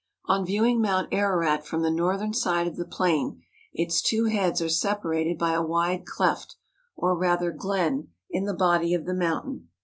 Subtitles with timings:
[0.25, 4.67] On viewing Mount Ararat from the northern side of the plain its two heads are
[4.67, 6.55] separated by a wide cleft,
[6.95, 9.67] or rather glen, in the body of the mountain.